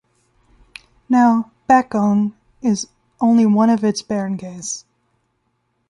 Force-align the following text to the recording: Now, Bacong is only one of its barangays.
Now, 1.07 1.51
Bacong 1.69 2.33
is 2.63 2.87
only 3.19 3.45
one 3.45 3.69
of 3.69 3.83
its 3.83 4.01
barangays. 4.01 4.83